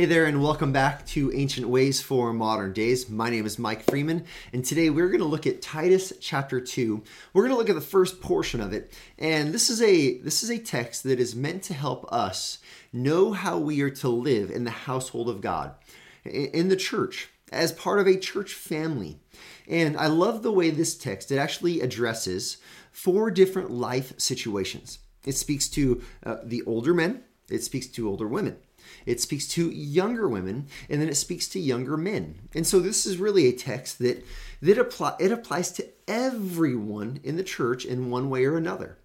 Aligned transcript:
Hey 0.00 0.06
there, 0.06 0.24
and 0.24 0.42
welcome 0.42 0.72
back 0.72 1.04
to 1.08 1.30
Ancient 1.34 1.68
Ways 1.68 2.00
for 2.00 2.32
Modern 2.32 2.72
Days. 2.72 3.10
My 3.10 3.28
name 3.28 3.44
is 3.44 3.58
Mike 3.58 3.82
Freeman, 3.82 4.24
and 4.50 4.64
today 4.64 4.88
we're 4.88 5.08
going 5.08 5.20
to 5.20 5.26
look 5.26 5.46
at 5.46 5.60
Titus 5.60 6.14
chapter 6.22 6.58
2. 6.58 7.02
We're 7.34 7.42
going 7.42 7.52
to 7.52 7.58
look 7.58 7.68
at 7.68 7.74
the 7.74 7.82
first 7.82 8.22
portion 8.22 8.62
of 8.62 8.72
it, 8.72 8.94
and 9.18 9.52
this 9.52 9.68
is 9.68 9.82
a 9.82 10.16
this 10.20 10.42
is 10.42 10.48
a 10.48 10.58
text 10.58 11.02
that 11.02 11.20
is 11.20 11.36
meant 11.36 11.64
to 11.64 11.74
help 11.74 12.10
us 12.10 12.60
know 12.94 13.32
how 13.32 13.58
we 13.58 13.82
are 13.82 13.90
to 13.90 14.08
live 14.08 14.50
in 14.50 14.64
the 14.64 14.70
household 14.70 15.28
of 15.28 15.42
God, 15.42 15.74
in 16.24 16.70
the 16.70 16.76
church, 16.76 17.28
as 17.52 17.70
part 17.70 18.00
of 18.00 18.06
a 18.06 18.18
church 18.18 18.54
family. 18.54 19.20
And 19.68 19.98
I 19.98 20.06
love 20.06 20.42
the 20.42 20.50
way 20.50 20.70
this 20.70 20.96
text 20.96 21.30
it 21.30 21.36
actually 21.36 21.82
addresses 21.82 22.56
four 22.90 23.30
different 23.30 23.70
life 23.70 24.18
situations. 24.18 25.00
It 25.26 25.36
speaks 25.36 25.68
to 25.68 26.00
uh, 26.24 26.36
the 26.42 26.62
older 26.62 26.94
men, 26.94 27.22
it 27.50 27.62
speaks 27.62 27.86
to 27.88 28.08
older 28.08 28.26
women 28.26 28.56
it 29.06 29.20
speaks 29.20 29.46
to 29.48 29.70
younger 29.70 30.28
women, 30.28 30.66
and 30.88 31.00
then 31.00 31.08
it 31.08 31.16
speaks 31.16 31.48
to 31.48 31.60
younger 31.60 31.96
men. 31.96 32.40
And 32.54 32.66
so 32.66 32.80
this 32.80 33.06
is 33.06 33.18
really 33.18 33.46
a 33.46 33.52
text 33.52 33.98
that 33.98 34.24
that 34.62 34.78
apply 34.78 35.16
it 35.18 35.32
applies 35.32 35.72
to 35.72 35.86
everyone 36.06 37.20
in 37.24 37.36
the 37.36 37.44
church 37.44 37.84
in 37.84 38.10
one 38.10 38.30
way 38.30 38.44
or 38.44 38.56
another. 38.56 38.98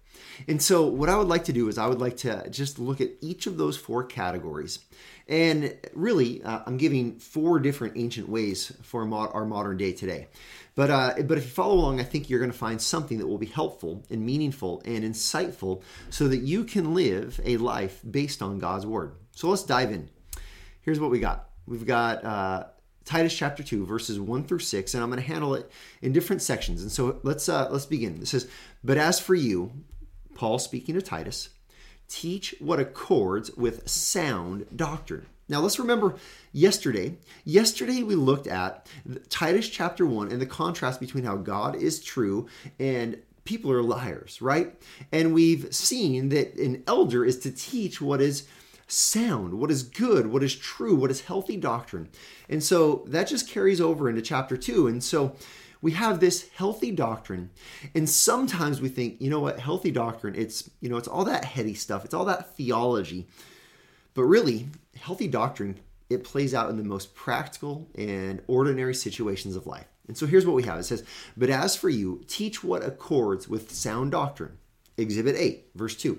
And 0.48 0.60
so 0.60 0.86
what 0.86 1.08
I 1.08 1.16
would 1.16 1.28
like 1.28 1.44
to 1.44 1.52
do 1.52 1.68
is 1.68 1.78
I 1.78 1.86
would 1.86 2.00
like 2.00 2.18
to 2.18 2.48
just 2.50 2.78
look 2.78 3.00
at 3.00 3.10
each 3.20 3.46
of 3.46 3.56
those 3.56 3.76
four 3.76 4.04
categories. 4.04 4.80
And 5.28 5.76
really, 5.94 6.42
uh, 6.42 6.60
I'm 6.66 6.76
giving 6.76 7.18
four 7.18 7.58
different 7.58 7.96
ancient 7.96 8.28
ways 8.28 8.72
for 8.82 9.02
our 9.12 9.44
modern 9.44 9.76
day 9.76 9.92
today. 9.92 10.28
But 10.74 10.90
uh, 10.90 11.14
but 11.24 11.38
if 11.38 11.44
you 11.44 11.50
follow 11.50 11.74
along, 11.74 12.00
I 12.00 12.04
think 12.04 12.28
you're 12.28 12.38
going 12.38 12.52
to 12.52 12.56
find 12.56 12.80
something 12.80 13.18
that 13.18 13.26
will 13.26 13.38
be 13.38 13.46
helpful 13.46 14.04
and 14.10 14.24
meaningful 14.24 14.82
and 14.84 15.02
insightful, 15.04 15.82
so 16.10 16.28
that 16.28 16.38
you 16.38 16.64
can 16.64 16.94
live 16.94 17.40
a 17.44 17.56
life 17.56 18.02
based 18.08 18.42
on 18.42 18.58
God's 18.58 18.86
word. 18.86 19.14
So 19.36 19.50
let's 19.50 19.64
dive 19.64 19.92
in. 19.92 20.08
Here's 20.80 20.98
what 20.98 21.10
we 21.10 21.20
got. 21.20 21.50
We've 21.66 21.84
got 21.84 22.24
uh, 22.24 22.64
Titus 23.04 23.36
chapter 23.36 23.62
two, 23.62 23.84
verses 23.84 24.18
one 24.18 24.44
through 24.44 24.60
six, 24.60 24.94
and 24.94 25.02
I'm 25.02 25.10
going 25.10 25.20
to 25.20 25.28
handle 25.28 25.54
it 25.54 25.70
in 26.00 26.14
different 26.14 26.40
sections. 26.40 26.80
And 26.80 26.90
so 26.90 27.20
let's 27.22 27.46
uh, 27.46 27.68
let's 27.70 27.84
begin. 27.84 28.22
It 28.22 28.28
says, 28.28 28.48
"But 28.82 28.96
as 28.96 29.20
for 29.20 29.34
you, 29.34 29.72
Paul 30.34 30.58
speaking 30.58 30.94
to 30.94 31.02
Titus, 31.02 31.50
teach 32.08 32.54
what 32.60 32.80
accords 32.80 33.54
with 33.58 33.86
sound 33.86 34.68
doctrine." 34.74 35.26
Now 35.50 35.60
let's 35.60 35.78
remember 35.78 36.16
yesterday. 36.52 37.18
Yesterday 37.44 38.02
we 38.02 38.14
looked 38.14 38.46
at 38.46 38.88
Titus 39.28 39.68
chapter 39.68 40.06
1 40.06 40.32
and 40.32 40.40
the 40.40 40.46
contrast 40.46 40.98
between 40.98 41.24
how 41.24 41.36
God 41.36 41.76
is 41.76 42.02
true 42.02 42.48
and 42.80 43.22
people 43.44 43.70
are 43.70 43.82
liars, 43.82 44.42
right? 44.42 44.74
And 45.12 45.34
we've 45.34 45.72
seen 45.72 46.30
that 46.30 46.56
an 46.56 46.82
elder 46.88 47.24
is 47.24 47.38
to 47.40 47.52
teach 47.52 48.00
what 48.00 48.20
is 48.20 48.48
sound, 48.86 49.54
what 49.54 49.70
is 49.70 49.82
good, 49.82 50.26
what 50.26 50.42
is 50.42 50.54
true, 50.54 50.94
what 50.94 51.10
is 51.10 51.22
healthy 51.22 51.56
doctrine. 51.56 52.08
And 52.48 52.62
so 52.62 53.04
that 53.08 53.28
just 53.28 53.48
carries 53.48 53.80
over 53.80 54.08
into 54.08 54.22
chapter 54.22 54.56
2. 54.56 54.86
And 54.86 55.02
so 55.02 55.36
we 55.82 55.92
have 55.92 56.20
this 56.20 56.48
healthy 56.50 56.90
doctrine 56.90 57.50
and 57.94 58.08
sometimes 58.08 58.80
we 58.80 58.88
think 58.88 59.20
you 59.20 59.28
know 59.28 59.40
what 59.40 59.60
healthy 59.60 59.90
doctrine 59.90 60.34
it's 60.34 60.68
you 60.80 60.88
know 60.88 60.96
it's 60.96 61.06
all 61.06 61.24
that 61.24 61.44
heady 61.44 61.74
stuff 61.74 62.04
it's 62.04 62.14
all 62.14 62.24
that 62.24 62.56
theology 62.56 63.28
but 64.16 64.24
really, 64.24 64.68
healthy 64.98 65.28
doctrine, 65.28 65.78
it 66.08 66.24
plays 66.24 66.54
out 66.54 66.70
in 66.70 66.78
the 66.78 66.82
most 66.82 67.14
practical 67.14 67.86
and 67.94 68.40
ordinary 68.46 68.94
situations 68.94 69.54
of 69.56 69.66
life. 69.66 69.88
And 70.08 70.16
so 70.16 70.24
here's 70.24 70.46
what 70.46 70.56
we 70.56 70.62
have 70.62 70.78
it 70.78 70.84
says, 70.84 71.04
But 71.36 71.50
as 71.50 71.76
for 71.76 71.90
you, 71.90 72.24
teach 72.26 72.64
what 72.64 72.82
accords 72.82 73.46
with 73.46 73.72
sound 73.72 74.12
doctrine. 74.12 74.56
Exhibit 74.96 75.36
8, 75.36 75.66
verse 75.74 75.94
2. 75.96 76.18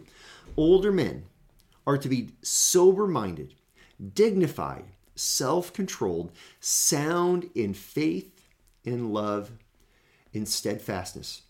Older 0.55 0.91
men 0.91 1.23
are 1.87 1.97
to 1.97 2.09
be 2.09 2.29
sober 2.43 3.07
minded, 3.07 3.55
dignified, 4.13 4.85
self 5.15 5.73
controlled, 5.73 6.31
sound 6.59 7.49
in 7.55 7.73
faith, 7.73 8.49
in 8.83 9.11
love, 9.11 9.51
in 10.33 10.45
steadfastness. 10.45 11.43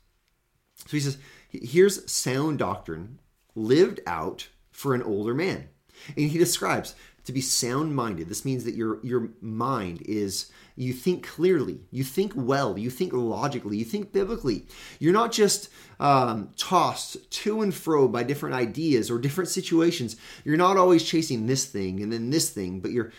So 0.75 0.91
he 0.91 0.99
says, 0.99 1.17
here's 1.49 2.09
sound 2.09 2.59
doctrine 2.59 3.19
lived 3.55 3.99
out 4.05 4.47
for 4.71 4.93
an 4.93 5.01
older 5.01 5.33
man. 5.33 5.67
And 6.15 6.29
he 6.29 6.37
describes 6.37 6.93
to 7.27 7.33
be 7.33 7.41
sound 7.41 7.93
minded. 7.93 8.29
This 8.29 8.45
means 8.45 8.63
that 8.63 8.75
your 8.75 8.99
your 9.05 9.29
mind 9.41 10.01
is 10.05 10.49
you 10.77 10.93
think 10.93 11.27
clearly, 11.27 11.81
you 11.91 12.05
think 12.05 12.31
well, 12.35 12.77
you 12.77 12.89
think 12.89 13.11
logically, 13.11 13.75
you 13.77 13.83
think 13.83 14.13
biblically. 14.13 14.65
You're 14.97 15.11
not 15.11 15.33
just 15.33 15.69
um, 15.99 16.51
tossed 16.55 17.29
to 17.29 17.61
and 17.61 17.75
fro 17.75 18.07
by 18.07 18.23
different 18.23 18.55
ideas 18.55 19.11
or 19.11 19.19
different 19.19 19.49
situations. 19.49 20.15
You're 20.45 20.55
not 20.55 20.77
always 20.77 21.03
chasing 21.03 21.47
this 21.47 21.65
thing 21.65 22.01
and 22.01 22.13
then 22.13 22.29
this 22.29 22.49
thing, 22.49 22.79
but 22.79 22.91
you're 22.91 23.11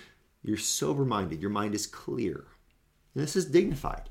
you're 0.43 0.57
sober 0.57 1.05
minded. 1.05 1.43
Your 1.43 1.51
mind 1.51 1.75
is 1.75 1.87
clear. 1.87 2.47
And 3.15 3.23
this 3.23 3.37
is 3.37 3.45
dignified. 3.45 4.09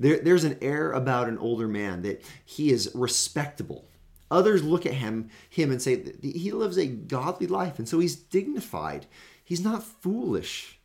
There, 0.00 0.18
there's 0.18 0.44
an 0.44 0.58
air 0.60 0.90
about 0.90 1.28
an 1.28 1.38
older 1.38 1.68
man 1.68 2.02
that 2.02 2.24
he 2.44 2.72
is 2.72 2.90
respectable 2.92 3.86
Others 4.32 4.64
look 4.64 4.86
at 4.86 4.94
him, 4.94 5.28
him 5.50 5.70
and 5.70 5.80
say 5.80 6.02
he 6.22 6.50
lives 6.52 6.78
a 6.78 6.86
godly 6.86 7.46
life, 7.46 7.78
and 7.78 7.86
so 7.86 7.98
he's 7.98 8.16
dignified. 8.16 9.06
He's 9.44 9.62
not 9.62 9.84
foolish. 9.84 10.78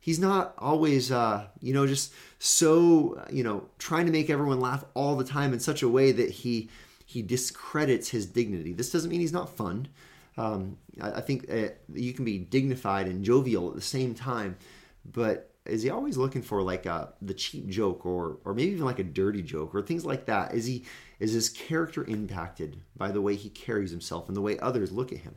He's 0.00 0.18
not 0.18 0.54
always, 0.58 1.12
uh, 1.12 1.46
you 1.60 1.72
know, 1.72 1.86
just 1.86 2.12
so, 2.40 3.24
you 3.30 3.44
know, 3.44 3.68
trying 3.78 4.06
to 4.06 4.12
make 4.12 4.28
everyone 4.28 4.58
laugh 4.58 4.84
all 4.94 5.14
the 5.14 5.24
time 5.24 5.52
in 5.52 5.60
such 5.60 5.82
a 5.82 5.88
way 5.88 6.10
that 6.10 6.30
he 6.30 6.68
he 7.06 7.22
discredits 7.22 8.08
his 8.08 8.26
dignity. 8.26 8.72
This 8.72 8.90
doesn't 8.90 9.10
mean 9.10 9.20
he's 9.20 9.32
not 9.32 9.56
fun. 9.56 9.88
Um, 10.36 10.78
I, 11.00 11.12
I, 11.12 11.20
think 11.20 11.52
uh, 11.52 11.68
you 11.92 12.12
can 12.12 12.24
be 12.24 12.38
dignified 12.38 13.06
and 13.08 13.24
jovial 13.24 13.68
at 13.68 13.74
the 13.74 13.80
same 13.80 14.14
time, 14.14 14.56
but 15.04 15.50
is 15.70 15.82
he 15.82 15.90
always 15.90 16.16
looking 16.16 16.42
for 16.42 16.62
like 16.62 16.86
a, 16.86 16.92
uh, 16.92 17.08
the 17.22 17.34
cheap 17.34 17.68
joke 17.68 18.04
or 18.04 18.38
or 18.44 18.54
maybe 18.54 18.72
even 18.72 18.84
like 18.84 18.98
a 18.98 19.04
dirty 19.04 19.42
joke 19.42 19.74
or 19.74 19.82
things 19.82 20.04
like 20.04 20.26
that? 20.26 20.54
Is 20.54 20.66
he 20.66 20.84
is 21.18 21.32
his 21.32 21.48
character 21.48 22.04
impacted 22.04 22.80
by 22.96 23.10
the 23.10 23.22
way 23.22 23.36
he 23.36 23.48
carries 23.48 23.90
himself 23.90 24.28
and 24.28 24.36
the 24.36 24.42
way 24.42 24.58
others 24.58 24.92
look 24.92 25.12
at 25.12 25.18
him? 25.18 25.36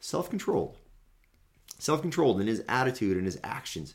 Self-controlled. 0.00 0.78
Self-controlled 1.78 2.40
in 2.40 2.46
his 2.46 2.62
attitude 2.68 3.16
and 3.16 3.26
his 3.26 3.40
actions. 3.42 3.94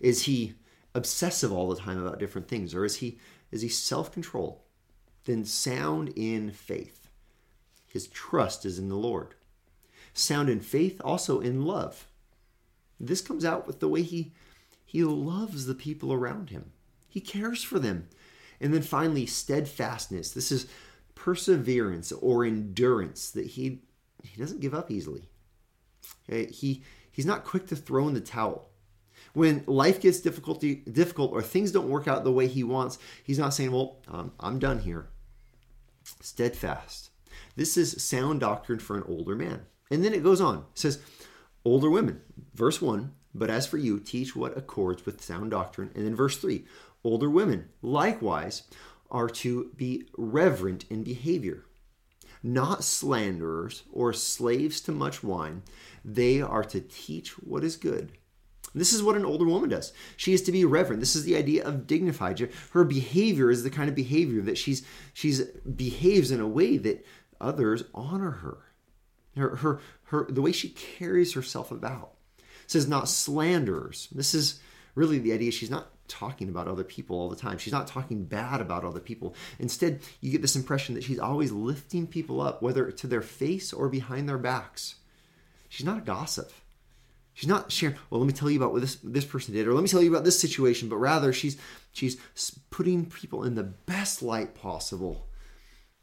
Is 0.00 0.24
he 0.24 0.54
obsessive 0.94 1.52
all 1.52 1.68
the 1.68 1.80
time 1.80 2.00
about 2.00 2.18
different 2.18 2.48
things 2.48 2.74
or 2.74 2.84
is 2.84 2.96
he 2.96 3.18
is 3.50 3.62
he 3.62 3.68
self-controlled? 3.68 4.58
Then 5.24 5.44
sound 5.44 6.10
in 6.16 6.50
faith. 6.50 7.08
His 7.86 8.08
trust 8.08 8.64
is 8.64 8.78
in 8.78 8.88
the 8.88 8.96
Lord. 8.96 9.34
Sound 10.14 10.48
in 10.48 10.60
faith 10.60 11.00
also 11.04 11.40
in 11.40 11.64
love. 11.64 12.06
This 12.98 13.20
comes 13.20 13.44
out 13.44 13.66
with 13.66 13.80
the 13.80 13.88
way 13.88 14.02
he 14.02 14.32
he 14.90 15.04
loves 15.04 15.66
the 15.66 15.74
people 15.76 16.12
around 16.12 16.50
him, 16.50 16.72
he 17.08 17.20
cares 17.20 17.62
for 17.62 17.78
them. 17.78 18.08
And 18.60 18.74
then 18.74 18.82
finally, 18.82 19.24
steadfastness. 19.24 20.32
This 20.32 20.50
is 20.50 20.66
perseverance 21.14 22.10
or 22.10 22.44
endurance 22.44 23.30
that 23.30 23.46
he 23.46 23.82
he 24.24 24.36
doesn't 24.36 24.60
give 24.60 24.74
up 24.74 24.90
easily. 24.90 25.28
Okay? 26.28 26.50
He 26.50 26.82
he's 27.12 27.24
not 27.24 27.44
quick 27.44 27.68
to 27.68 27.76
throw 27.76 28.08
in 28.08 28.14
the 28.14 28.20
towel. 28.20 28.68
When 29.32 29.62
life 29.68 30.00
gets 30.00 30.18
difficulty 30.18 30.74
difficult 30.74 31.30
or 31.30 31.40
things 31.40 31.70
don't 31.70 31.88
work 31.88 32.08
out 32.08 32.24
the 32.24 32.32
way 32.32 32.48
he 32.48 32.64
wants, 32.64 32.98
he's 33.22 33.38
not 33.38 33.54
saying, 33.54 33.70
"Well, 33.70 33.98
um, 34.08 34.32
I'm 34.40 34.58
done 34.58 34.80
here." 34.80 35.08
Steadfast. 36.20 37.10
This 37.54 37.76
is 37.76 38.02
sound 38.02 38.40
doctrine 38.40 38.80
for 38.80 38.96
an 38.96 39.04
older 39.06 39.36
man. 39.36 39.66
And 39.88 40.04
then 40.04 40.14
it 40.14 40.24
goes 40.24 40.40
on. 40.40 40.58
It 40.58 40.64
says, 40.74 41.00
older 41.64 41.88
women. 41.88 42.22
Verse 42.54 42.82
1 42.82 43.12
but 43.34 43.50
as 43.50 43.66
for 43.66 43.78
you, 43.78 43.98
teach 43.98 44.34
what 44.34 44.56
accords 44.56 45.06
with 45.06 45.22
sound 45.22 45.50
doctrine. 45.50 45.90
And 45.94 46.04
then 46.06 46.16
verse 46.16 46.36
3 46.36 46.64
older 47.02 47.30
women 47.30 47.68
likewise 47.82 48.64
are 49.10 49.28
to 49.28 49.70
be 49.76 50.04
reverent 50.16 50.84
in 50.90 51.02
behavior, 51.02 51.64
not 52.42 52.84
slanderers 52.84 53.82
or 53.92 54.12
slaves 54.12 54.80
to 54.82 54.92
much 54.92 55.22
wine. 55.22 55.62
They 56.04 56.40
are 56.40 56.64
to 56.64 56.80
teach 56.80 57.32
what 57.38 57.64
is 57.64 57.76
good. 57.76 58.12
This 58.72 58.92
is 58.92 59.02
what 59.02 59.16
an 59.16 59.24
older 59.24 59.46
woman 59.46 59.70
does. 59.70 59.92
She 60.16 60.32
is 60.32 60.42
to 60.42 60.52
be 60.52 60.64
reverent. 60.64 61.00
This 61.00 61.16
is 61.16 61.24
the 61.24 61.36
idea 61.36 61.64
of 61.64 61.88
dignified. 61.88 62.38
Her 62.70 62.84
behavior 62.84 63.50
is 63.50 63.64
the 63.64 63.70
kind 63.70 63.88
of 63.88 63.96
behavior 63.96 64.42
that 64.42 64.58
she's 64.58 64.86
she's 65.12 65.42
behaves 65.42 66.30
in 66.30 66.40
a 66.40 66.46
way 66.46 66.76
that 66.76 67.04
others 67.40 67.82
honor 67.94 68.30
her. 68.30 68.58
Her 69.36 69.56
her, 69.56 69.80
her 70.04 70.26
the 70.30 70.42
way 70.42 70.52
she 70.52 70.68
carries 70.68 71.34
herself 71.34 71.72
about 71.72 72.12
says 72.70 72.86
not 72.86 73.08
slanderers. 73.08 74.08
This 74.12 74.32
is 74.32 74.60
really 74.94 75.18
the 75.18 75.32
idea. 75.32 75.50
She's 75.50 75.70
not 75.70 75.88
talking 76.06 76.48
about 76.48 76.68
other 76.68 76.84
people 76.84 77.18
all 77.18 77.28
the 77.28 77.36
time. 77.36 77.58
She's 77.58 77.72
not 77.72 77.88
talking 77.88 78.24
bad 78.24 78.60
about 78.60 78.84
other 78.84 79.00
people. 79.00 79.34
Instead, 79.58 80.00
you 80.20 80.30
get 80.30 80.42
this 80.42 80.56
impression 80.56 80.94
that 80.94 81.02
she's 81.02 81.18
always 81.18 81.50
lifting 81.50 82.06
people 82.06 82.40
up, 82.40 82.62
whether 82.62 82.90
to 82.90 83.06
their 83.06 83.22
face 83.22 83.72
or 83.72 83.88
behind 83.88 84.28
their 84.28 84.38
backs. 84.38 84.96
She's 85.68 85.86
not 85.86 85.98
a 85.98 86.02
gossip. 86.02 86.52
She's 87.34 87.48
not 87.48 87.72
sharing, 87.72 87.96
well, 88.08 88.20
let 88.20 88.26
me 88.26 88.32
tell 88.32 88.50
you 88.50 88.58
about 88.58 88.72
what 88.72 88.82
this, 88.82 88.96
this 89.02 89.24
person 89.24 89.54
did, 89.54 89.66
or 89.66 89.74
let 89.74 89.82
me 89.82 89.88
tell 89.88 90.02
you 90.02 90.10
about 90.10 90.24
this 90.24 90.38
situation, 90.38 90.88
but 90.88 90.96
rather 90.96 91.32
she's 91.32 91.56
she's 91.92 92.16
putting 92.70 93.06
people 93.06 93.44
in 93.44 93.54
the 93.54 93.62
best 93.62 94.22
light 94.22 94.54
possible. 94.54 95.26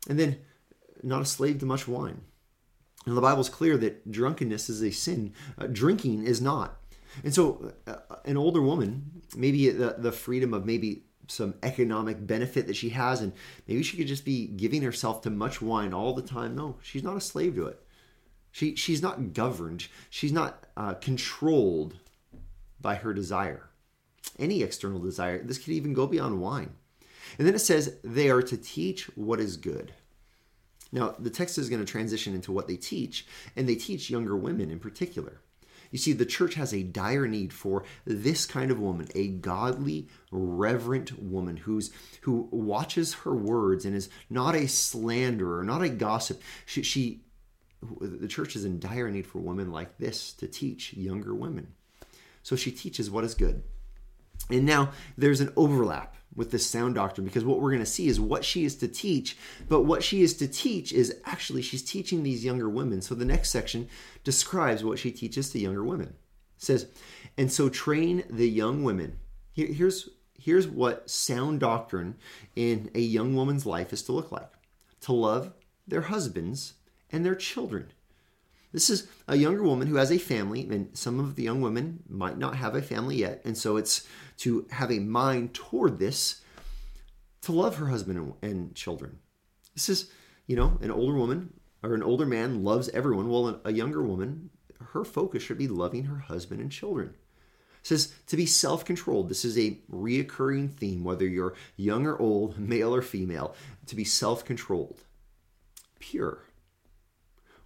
And 0.09 0.19
then 0.19 0.39
not 1.03 1.21
a 1.21 1.25
slave 1.25 1.59
to 1.59 1.65
much 1.65 1.87
wine. 1.87 2.21
And 3.07 3.15
the 3.15 3.21
Bible's 3.21 3.47
clear 3.47 3.77
that 3.77 4.11
drunkenness 4.11 4.69
is 4.69 4.83
a 4.83 4.91
sin. 4.91 5.33
Uh, 5.57 5.67
drinking 5.67 6.25
is 6.25 6.41
not. 6.41 6.77
And 7.23 7.33
so, 7.33 7.73
uh, 7.87 7.95
an 8.25 8.35
older 8.35 8.61
woman, 8.61 9.23
maybe 9.35 9.69
the, 9.69 9.95
the 9.97 10.11
freedom 10.11 10.53
of 10.53 10.65
maybe 10.65 11.03
some 11.29 11.55
economic 11.63 12.27
benefit 12.27 12.67
that 12.67 12.75
she 12.75 12.89
has, 12.89 13.21
and 13.21 13.31
maybe 13.65 13.81
she 13.81 13.95
could 13.95 14.07
just 14.07 14.25
be 14.25 14.47
giving 14.47 14.81
herself 14.81 15.21
to 15.21 15.29
much 15.29 15.61
wine 15.61 15.93
all 15.93 16.13
the 16.13 16.21
time. 16.21 16.53
No, 16.53 16.75
she's 16.81 17.01
not 17.01 17.15
a 17.15 17.21
slave 17.21 17.55
to 17.55 17.67
it. 17.67 17.81
She, 18.51 18.75
she's 18.75 19.01
not 19.01 19.33
governed, 19.33 19.87
she's 20.09 20.33
not 20.33 20.65
uh, 20.75 20.95
controlled 20.95 21.95
by 22.81 22.95
her 22.95 23.13
desire, 23.13 23.69
any 24.37 24.63
external 24.63 24.99
desire. 24.99 25.41
This 25.41 25.59
could 25.59 25.73
even 25.73 25.93
go 25.93 26.07
beyond 26.07 26.41
wine. 26.41 26.73
And 27.37 27.47
then 27.47 27.55
it 27.55 27.59
says, 27.59 27.95
they 28.03 28.29
are 28.29 28.41
to 28.41 28.57
teach 28.57 29.05
what 29.15 29.39
is 29.39 29.55
good. 29.55 29.93
Now, 30.91 31.15
the 31.19 31.29
text 31.29 31.57
is 31.57 31.69
going 31.69 31.83
to 31.83 31.91
transition 31.91 32.33
into 32.33 32.51
what 32.51 32.67
they 32.67 32.77
teach, 32.77 33.25
and 33.55 33.67
they 33.67 33.75
teach 33.75 34.09
younger 34.09 34.35
women 34.35 34.71
in 34.71 34.79
particular. 34.79 35.41
You 35.91 35.97
see, 35.97 36.13
the 36.13 36.25
church 36.25 36.55
has 36.55 36.73
a 36.73 36.83
dire 36.83 37.27
need 37.27 37.53
for 37.53 37.83
this 38.05 38.45
kind 38.45 38.71
of 38.71 38.79
woman, 38.79 39.07
a 39.15 39.29
godly, 39.29 40.07
reverent 40.31 41.17
woman 41.21 41.57
who's 41.57 41.91
who 42.21 42.49
watches 42.51 43.13
her 43.13 43.33
words 43.33 43.85
and 43.85 43.95
is 43.95 44.09
not 44.29 44.53
a 44.53 44.67
slanderer, 44.67 45.63
not 45.63 45.81
a 45.81 45.89
gossip. 45.89 46.41
She, 46.65 46.83
she 46.83 47.21
the 48.01 48.27
church 48.27 48.55
is 48.55 48.65
in 48.65 48.79
dire 48.79 49.09
need 49.09 49.27
for 49.27 49.39
women 49.39 49.71
like 49.71 49.97
this 49.97 50.33
to 50.33 50.47
teach 50.47 50.93
younger 50.93 51.33
women. 51.33 51.73
So 52.43 52.55
she 52.55 52.71
teaches 52.71 53.09
what 53.09 53.23
is 53.23 53.35
good. 53.35 53.63
And 54.49 54.65
now 54.65 54.91
there's 55.17 55.41
an 55.41 55.53
overlap 55.55 56.16
with 56.37 56.51
this 56.51 56.65
sound 56.65 56.95
doctrine 56.95 57.25
because 57.25 57.43
what 57.43 57.59
we're 57.59 57.71
going 57.71 57.83
to 57.83 57.85
see 57.85 58.07
is 58.07 58.19
what 58.19 58.45
she 58.45 58.63
is 58.63 58.75
to 58.77 58.87
teach, 58.87 59.35
but 59.67 59.81
what 59.81 60.03
she 60.03 60.21
is 60.21 60.35
to 60.35 60.47
teach 60.47 60.93
is 60.93 61.19
actually 61.25 61.61
she's 61.61 61.83
teaching 61.83 62.23
these 62.23 62.45
younger 62.45 62.69
women. 62.69 63.01
So 63.01 63.15
the 63.15 63.25
next 63.25 63.49
section 63.49 63.89
describes 64.23 64.83
what 64.83 64.99
she 64.99 65.11
teaches 65.11 65.49
to 65.49 65.59
younger 65.59 65.83
women. 65.83 66.09
It 66.55 66.63
says, 66.63 66.87
and 67.37 67.51
so 67.51 67.67
train 67.67 68.23
the 68.29 68.47
young 68.47 68.83
women. 68.83 69.19
Here, 69.51 69.67
here's 69.67 70.09
here's 70.39 70.67
what 70.67 71.09
sound 71.09 71.59
doctrine 71.59 72.15
in 72.55 72.91
a 72.93 73.01
young 73.01 73.35
woman's 73.35 73.65
life 73.65 73.91
is 73.91 74.03
to 74.03 74.11
look 74.11 74.31
like: 74.31 74.51
to 75.01 75.11
love 75.11 75.51
their 75.87 76.01
husbands 76.01 76.73
and 77.11 77.25
their 77.25 77.35
children. 77.35 77.91
This 78.71 78.89
is 78.89 79.07
a 79.27 79.37
younger 79.37 79.63
woman 79.63 79.87
who 79.87 79.95
has 79.95 80.11
a 80.11 80.17
family, 80.17 80.67
and 80.69 80.95
some 80.95 81.19
of 81.19 81.35
the 81.35 81.43
young 81.43 81.61
women 81.61 82.03
might 82.09 82.37
not 82.37 82.57
have 82.57 82.75
a 82.75 82.81
family 82.81 83.17
yet, 83.17 83.41
and 83.45 83.57
so 83.57 83.77
it's 83.77 84.05
to 84.37 84.67
have 84.71 84.91
a 84.91 84.99
mind 84.99 85.53
toward 85.53 85.99
this, 85.99 86.41
to 87.41 87.51
love 87.51 87.77
her 87.77 87.87
husband 87.87 88.33
and 88.41 88.75
children. 88.75 89.19
This 89.73 89.89
is, 89.89 90.11
you 90.47 90.55
know, 90.55 90.77
an 90.81 90.91
older 90.91 91.17
woman 91.17 91.53
or 91.83 91.93
an 91.93 92.03
older 92.03 92.25
man 92.25 92.63
loves 92.63 92.89
everyone. 92.89 93.29
Well, 93.29 93.61
a 93.63 93.71
younger 93.71 94.01
woman, 94.01 94.49
her 94.79 95.05
focus 95.05 95.43
should 95.43 95.57
be 95.57 95.67
loving 95.67 96.05
her 96.05 96.17
husband 96.17 96.61
and 96.61 96.71
children. 96.71 97.15
It 97.81 97.87
says 97.87 98.13
to 98.27 98.35
be 98.35 98.45
self 98.45 98.83
controlled. 98.83 99.29
This 99.29 99.45
is 99.45 99.57
a 99.57 99.79
reoccurring 99.89 100.71
theme, 100.73 101.03
whether 101.03 101.25
you're 101.25 101.53
young 101.77 102.05
or 102.05 102.17
old, 102.19 102.59
male 102.59 102.93
or 102.93 103.01
female, 103.01 103.55
to 103.85 103.95
be 103.95 104.03
self 104.03 104.43
controlled, 104.43 105.03
pure, 105.99 106.43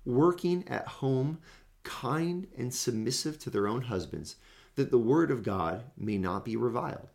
working 0.06 0.68
at 0.68 0.88
home, 0.88 1.40
kind 1.84 2.48
and 2.58 2.74
submissive 2.74 3.40
to 3.40 3.50
their 3.50 3.68
own 3.68 3.84
husbands, 3.84 4.36
that 4.76 4.92
the 4.92 4.98
word 4.98 5.32
of 5.32 5.44
God 5.44 5.84
may 5.98 6.18
not 6.18 6.46
be 6.46 6.56
reviled. 6.56 7.10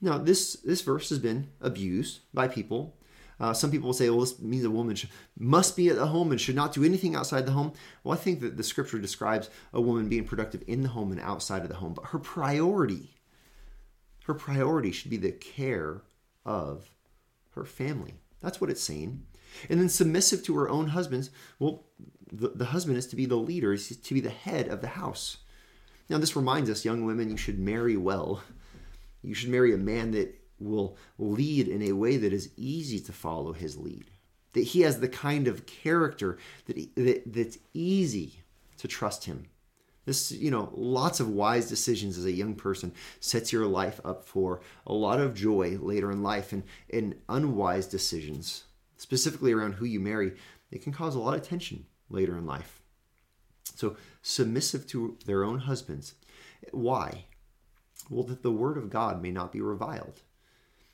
Now, 0.00 0.18
this, 0.18 0.54
this 0.54 0.82
verse 0.82 1.08
has 1.10 1.18
been 1.18 1.48
abused 1.60 2.20
by 2.32 2.48
people. 2.48 2.96
Uh, 3.40 3.52
some 3.52 3.70
people 3.70 3.88
will 3.88 3.94
say, 3.94 4.10
well, 4.10 4.20
this 4.20 4.38
means 4.40 4.64
a 4.64 4.70
woman 4.70 4.96
should, 4.96 5.10
must 5.38 5.76
be 5.76 5.88
at 5.88 5.96
the 5.96 6.06
home 6.06 6.30
and 6.30 6.40
should 6.40 6.56
not 6.56 6.72
do 6.72 6.84
anything 6.84 7.14
outside 7.14 7.46
the 7.46 7.52
home. 7.52 7.72
Well, 8.02 8.16
I 8.16 8.20
think 8.20 8.40
that 8.40 8.56
the 8.56 8.62
scripture 8.62 8.98
describes 8.98 9.50
a 9.72 9.80
woman 9.80 10.08
being 10.08 10.24
productive 10.24 10.62
in 10.66 10.82
the 10.82 10.88
home 10.88 11.12
and 11.12 11.20
outside 11.20 11.62
of 11.62 11.68
the 11.68 11.76
home, 11.76 11.94
but 11.94 12.06
her 12.06 12.18
priority, 12.18 13.14
her 14.24 14.34
priority 14.34 14.92
should 14.92 15.10
be 15.10 15.16
the 15.16 15.32
care 15.32 16.02
of 16.44 16.90
her 17.54 17.64
family. 17.64 18.14
That's 18.40 18.60
what 18.60 18.70
it's 18.70 18.82
saying. 18.82 19.24
And 19.68 19.80
then 19.80 19.88
submissive 19.88 20.42
to 20.44 20.56
her 20.56 20.68
own 20.68 20.88
husbands. 20.88 21.30
Well, 21.58 21.84
the, 22.32 22.48
the 22.48 22.66
husband 22.66 22.98
is 22.98 23.06
to 23.08 23.16
be 23.16 23.26
the 23.26 23.36
leader, 23.36 23.72
is 23.72 23.96
to 23.96 24.14
be 24.14 24.20
the 24.20 24.30
head 24.30 24.68
of 24.68 24.80
the 24.80 24.88
house. 24.88 25.38
Now, 26.08 26.18
this 26.18 26.36
reminds 26.36 26.70
us, 26.70 26.84
young 26.84 27.04
women, 27.04 27.30
you 27.30 27.36
should 27.36 27.58
marry 27.58 27.96
well. 27.96 28.42
You 29.22 29.34
should 29.34 29.50
marry 29.50 29.74
a 29.74 29.78
man 29.78 30.12
that 30.12 30.34
will 30.58 30.96
lead 31.18 31.68
in 31.68 31.82
a 31.82 31.92
way 31.92 32.16
that 32.16 32.32
is 32.32 32.50
easy 32.56 33.00
to 33.00 33.12
follow 33.12 33.52
his 33.52 33.76
lead. 33.76 34.10
That 34.54 34.62
he 34.62 34.80
has 34.80 35.00
the 35.00 35.08
kind 35.08 35.46
of 35.46 35.66
character 35.66 36.38
that, 36.66 36.76
he, 36.76 36.90
that 36.96 37.32
that's 37.32 37.58
easy 37.74 38.42
to 38.78 38.88
trust 38.88 39.24
him. 39.24 39.46
This, 40.06 40.32
you 40.32 40.50
know, 40.50 40.72
lots 40.74 41.20
of 41.20 41.28
wise 41.28 41.68
decisions 41.68 42.16
as 42.16 42.24
a 42.24 42.32
young 42.32 42.54
person 42.54 42.94
sets 43.20 43.52
your 43.52 43.66
life 43.66 44.00
up 44.06 44.24
for 44.24 44.62
a 44.86 44.94
lot 44.94 45.20
of 45.20 45.34
joy 45.34 45.76
later 45.80 46.10
in 46.10 46.22
life, 46.22 46.52
and, 46.52 46.62
and 46.90 47.16
unwise 47.28 47.86
decisions, 47.86 48.64
specifically 48.98 49.52
around 49.52 49.74
who 49.74 49.86
you 49.86 50.00
marry, 50.00 50.34
it 50.70 50.82
can 50.82 50.92
cause 50.92 51.14
a 51.14 51.18
lot 51.18 51.34
of 51.34 51.42
tension 51.42 51.86
later 52.10 52.36
in 52.36 52.44
life. 52.44 52.82
So, 53.74 53.96
submissive 54.22 54.86
to 54.88 55.16
their 55.24 55.44
own 55.44 55.60
husbands. 55.60 56.14
Why? 56.72 57.24
Well, 58.10 58.24
that 58.24 58.42
the 58.42 58.50
word 58.50 58.76
of 58.76 58.90
God 58.90 59.22
may 59.22 59.30
not 59.30 59.52
be 59.52 59.60
reviled. 59.60 60.20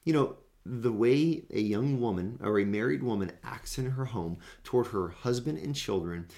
You 0.04 0.12
know, 0.12 0.36
the 0.66 0.92
way 0.92 1.44
a 1.50 1.60
young 1.60 2.00
woman 2.00 2.38
or 2.42 2.58
a 2.58 2.64
married 2.64 3.02
woman 3.02 3.32
acts 3.42 3.78
in 3.78 3.90
her 3.92 4.06
home 4.06 4.38
toward 4.62 4.88
her 4.88 5.08
husband 5.08 5.58
and 5.58 5.74
children, 5.74 6.28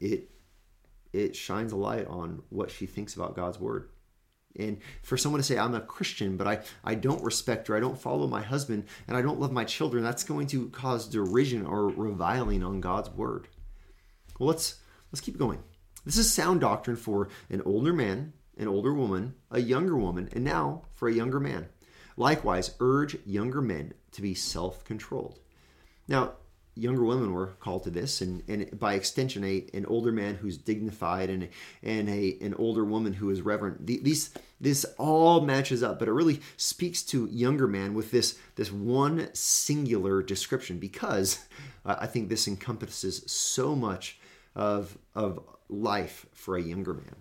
it 0.00 0.30
it 1.12 1.34
shines 1.34 1.72
a 1.72 1.76
light 1.76 2.06
on 2.08 2.42
what 2.50 2.70
she 2.70 2.84
thinks 2.84 3.14
about 3.14 3.36
God's 3.36 3.58
word. 3.58 3.88
And 4.58 4.78
for 5.02 5.16
someone 5.16 5.40
to 5.40 5.46
say, 5.46 5.58
I'm 5.58 5.74
a 5.74 5.80
Christian, 5.80 6.36
but 6.36 6.46
I, 6.46 6.60
I 6.84 6.94
don't 6.94 7.22
respect 7.22 7.68
or 7.68 7.76
I 7.76 7.80
don't 7.80 8.00
follow 8.00 8.26
my 8.26 8.42
husband 8.42 8.84
and 9.06 9.16
I 9.16 9.22
don't 9.22 9.40
love 9.40 9.52
my 9.52 9.64
children, 9.64 10.02
that's 10.02 10.24
going 10.24 10.46
to 10.48 10.68
cause 10.70 11.08
derision 11.08 11.66
or 11.66 11.88
reviling 11.88 12.62
on 12.62 12.80
God's 12.80 13.10
word. 13.10 13.48
Well, 14.38 14.48
let's 14.48 14.76
let's 15.12 15.20
keep 15.20 15.38
going. 15.38 15.62
This 16.04 16.18
is 16.18 16.32
sound 16.32 16.60
doctrine 16.60 16.96
for 16.96 17.28
an 17.50 17.62
older 17.62 17.92
man, 17.92 18.32
an 18.56 18.68
older 18.68 18.94
woman, 18.94 19.34
a 19.50 19.60
younger 19.60 19.96
woman, 19.96 20.28
and 20.32 20.44
now 20.44 20.82
for 20.92 21.08
a 21.08 21.14
younger 21.14 21.40
man. 21.40 21.66
Likewise, 22.16 22.74
urge 22.80 23.16
younger 23.26 23.60
men 23.60 23.92
to 24.12 24.22
be 24.22 24.34
self 24.34 24.84
controlled. 24.84 25.38
Now, 26.08 26.34
younger 26.76 27.04
women 27.04 27.32
were 27.32 27.48
called 27.58 27.84
to 27.84 27.90
this, 27.90 28.20
and, 28.20 28.42
and 28.46 28.78
by 28.78 28.94
extension, 28.94 29.42
a, 29.42 29.66
an 29.72 29.86
older 29.86 30.12
man 30.12 30.34
who's 30.34 30.58
dignified 30.58 31.30
and, 31.30 31.48
and 31.82 32.08
a, 32.08 32.36
an 32.40 32.54
older 32.54 32.84
woman 32.84 33.14
who 33.14 33.30
is 33.30 33.40
reverent. 33.40 33.86
These, 33.86 34.32
this 34.60 34.84
all 34.98 35.40
matches 35.40 35.82
up, 35.82 35.98
but 35.98 36.08
it 36.08 36.12
really 36.12 36.40
speaks 36.56 37.02
to 37.04 37.26
younger 37.26 37.66
man 37.66 37.94
with 37.94 38.10
this, 38.10 38.38
this 38.56 38.70
one 38.70 39.28
singular 39.32 40.22
description 40.22 40.78
because 40.78 41.46
I 41.84 42.06
think 42.06 42.28
this 42.28 42.46
encompasses 42.46 43.22
so 43.26 43.74
much 43.74 44.18
of, 44.54 44.98
of 45.14 45.40
life 45.68 46.26
for 46.32 46.56
a 46.56 46.62
younger 46.62 46.94
man. 46.94 47.16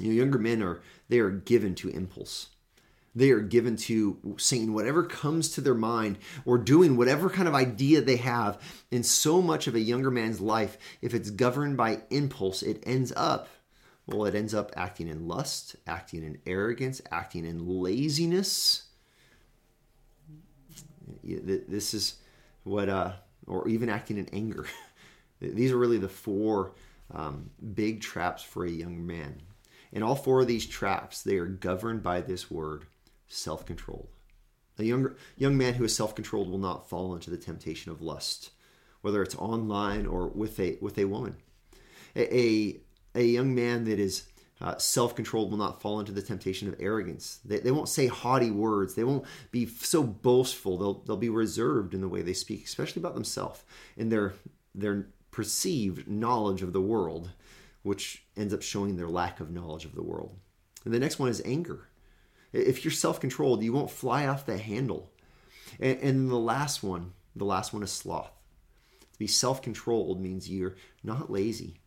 You 0.00 0.08
know, 0.08 0.14
younger 0.14 0.38
men 0.38 0.62
are 0.62 0.80
they 1.08 1.18
are 1.18 1.30
given 1.30 1.74
to 1.76 1.88
impulse. 1.88 2.48
They 3.14 3.30
are 3.30 3.40
given 3.40 3.76
to 3.76 4.36
saying 4.38 4.72
whatever 4.72 5.02
comes 5.02 5.48
to 5.50 5.60
their 5.60 5.74
mind 5.74 6.18
or 6.44 6.58
doing 6.58 6.96
whatever 6.96 7.28
kind 7.30 7.48
of 7.48 7.54
idea 7.54 8.00
they 8.00 8.16
have. 8.16 8.60
In 8.90 9.02
so 9.02 9.42
much 9.42 9.66
of 9.66 9.74
a 9.74 9.80
younger 9.80 10.10
man's 10.10 10.40
life, 10.40 10.78
if 11.02 11.14
it's 11.14 11.30
governed 11.30 11.76
by 11.76 12.02
impulse, 12.10 12.62
it 12.62 12.82
ends 12.86 13.12
up, 13.16 13.48
well, 14.06 14.26
it 14.26 14.34
ends 14.34 14.54
up 14.54 14.72
acting 14.76 15.08
in 15.08 15.26
lust, 15.26 15.76
acting 15.86 16.22
in 16.22 16.38
arrogance, 16.46 17.00
acting 17.10 17.44
in 17.44 17.66
laziness. 17.66 18.84
This 21.24 21.94
is 21.94 22.16
what, 22.64 22.88
uh, 22.88 23.12
or 23.46 23.68
even 23.68 23.88
acting 23.88 24.18
in 24.18 24.28
anger. 24.32 24.66
These 25.40 25.72
are 25.72 25.78
really 25.78 25.98
the 25.98 26.08
four 26.08 26.72
um, 27.12 27.50
big 27.74 28.00
traps 28.00 28.42
for 28.42 28.64
a 28.64 28.70
young 28.70 29.06
man. 29.06 29.40
And 29.92 30.04
all 30.04 30.14
four 30.14 30.40
of 30.40 30.46
these 30.46 30.66
traps, 30.66 31.22
they 31.22 31.36
are 31.36 31.46
governed 31.46 32.02
by 32.02 32.20
this 32.20 32.50
word, 32.50 32.84
self-controlled. 33.28 34.08
A 34.78 34.84
young, 34.84 35.14
young 35.36 35.56
man 35.56 35.74
who 35.74 35.84
is 35.84 35.94
self-controlled 35.94 36.48
will 36.48 36.58
not 36.58 36.88
fall 36.88 37.14
into 37.14 37.30
the 37.30 37.36
temptation 37.36 37.90
of 37.90 38.00
lust, 38.00 38.50
whether 39.00 39.22
it's 39.22 39.34
online 39.36 40.06
or 40.06 40.28
with 40.28 40.58
a 40.60 40.78
with 40.80 40.98
a 40.98 41.04
woman. 41.04 41.36
A, 42.14 42.36
a, 42.36 42.80
a 43.14 43.24
young 43.24 43.54
man 43.54 43.84
that 43.84 43.98
is 43.98 44.28
uh, 44.60 44.76
self-controlled 44.76 45.50
will 45.50 45.58
not 45.58 45.80
fall 45.80 46.00
into 46.00 46.12
the 46.12 46.22
temptation 46.22 46.68
of 46.68 46.76
arrogance. 46.80 47.40
They, 47.44 47.58
they 47.58 47.70
won't 47.70 47.88
say 47.88 48.06
haughty 48.06 48.50
words. 48.50 48.94
They 48.94 49.04
won't 49.04 49.24
be 49.50 49.66
so 49.66 50.02
boastful. 50.02 50.78
They'll, 50.78 50.94
they'll 50.94 51.16
be 51.16 51.28
reserved 51.28 51.94
in 51.94 52.00
the 52.00 52.08
way 52.08 52.22
they 52.22 52.32
speak, 52.32 52.64
especially 52.64 53.00
about 53.00 53.14
themselves 53.14 53.62
and 53.96 54.10
their 54.10 54.34
their 54.74 55.08
perceived 55.30 56.08
knowledge 56.08 56.62
of 56.62 56.72
the 56.72 56.80
world, 56.80 57.30
which 57.82 58.24
ends 58.36 58.54
up 58.54 58.62
showing 58.62 58.96
their 58.96 59.08
lack 59.08 59.40
of 59.40 59.50
knowledge 59.50 59.84
of 59.84 59.94
the 59.94 60.02
world. 60.02 60.36
And 60.84 60.94
the 60.94 60.98
next 60.98 61.18
one 61.18 61.28
is 61.28 61.42
anger. 61.44 61.88
If 62.52 62.84
you're 62.84 62.92
self 62.92 63.20
controlled, 63.20 63.62
you 63.62 63.72
won't 63.72 63.90
fly 63.90 64.26
off 64.26 64.46
the 64.46 64.58
handle. 64.58 65.10
And, 65.80 65.98
and 66.00 66.30
the 66.30 66.36
last 66.36 66.82
one, 66.82 67.12
the 67.36 67.44
last 67.44 67.72
one 67.72 67.82
is 67.82 67.92
sloth. 67.92 68.30
To 69.12 69.18
be 69.18 69.26
self 69.26 69.62
controlled 69.62 70.20
means 70.20 70.48
you're 70.48 70.76
not 71.02 71.30
lazy. 71.30 71.80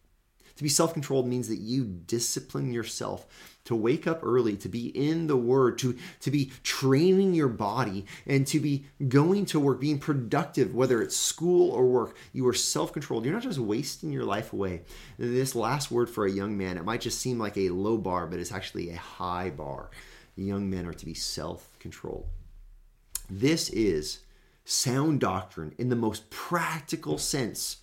To 0.57 0.63
be 0.63 0.69
self 0.69 0.93
controlled 0.93 1.27
means 1.27 1.47
that 1.47 1.59
you 1.59 1.85
discipline 1.85 2.71
yourself 2.71 3.25
to 3.65 3.75
wake 3.75 4.07
up 4.07 4.19
early, 4.23 4.55
to 4.57 4.69
be 4.69 4.87
in 4.87 5.27
the 5.27 5.37
Word, 5.37 5.77
to, 5.79 5.97
to 6.19 6.31
be 6.31 6.51
training 6.63 7.33
your 7.33 7.47
body, 7.47 8.05
and 8.25 8.45
to 8.47 8.59
be 8.59 8.85
going 9.07 9.45
to 9.47 9.59
work, 9.59 9.79
being 9.79 9.99
productive, 9.99 10.73
whether 10.73 11.01
it's 11.01 11.15
school 11.15 11.71
or 11.71 11.85
work. 11.87 12.15
You 12.33 12.47
are 12.47 12.53
self 12.53 12.91
controlled. 12.93 13.25
You're 13.25 13.33
not 13.33 13.43
just 13.43 13.59
wasting 13.59 14.11
your 14.11 14.25
life 14.25 14.53
away. 14.53 14.81
This 15.17 15.55
last 15.55 15.91
word 15.91 16.09
for 16.09 16.25
a 16.25 16.31
young 16.31 16.57
man, 16.57 16.77
it 16.77 16.85
might 16.85 17.01
just 17.01 17.19
seem 17.19 17.39
like 17.39 17.57
a 17.57 17.69
low 17.69 17.97
bar, 17.97 18.27
but 18.27 18.39
it's 18.39 18.51
actually 18.51 18.89
a 18.89 18.97
high 18.97 19.49
bar. 19.49 19.89
Young 20.35 20.69
men 20.69 20.85
are 20.85 20.93
to 20.93 21.05
be 21.05 21.13
self 21.13 21.77
controlled. 21.79 22.27
This 23.29 23.69
is 23.69 24.19
sound 24.65 25.19
doctrine 25.19 25.73
in 25.77 25.89
the 25.89 25.95
most 25.95 26.29
practical 26.29 27.17
sense 27.17 27.77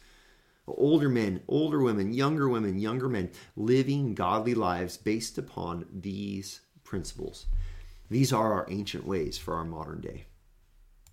older 0.67 1.09
men, 1.09 1.41
older 1.49 1.81
women, 1.81 2.13
younger 2.13 2.49
women, 2.49 2.79
younger 2.79 3.09
men, 3.09 3.31
living 3.57 4.15
godly 4.15 4.55
lives 4.55 4.97
based 4.97 5.39
upon 5.39 5.87
these 5.91 6.61
principles. 6.85 7.47
These 8.11 8.33
are 8.33 8.53
our 8.53 8.67
ancient 8.69 9.07
ways 9.07 9.39
for 9.39 9.55
our 9.55 9.65
modern 9.65 10.01
day. 10.01 10.27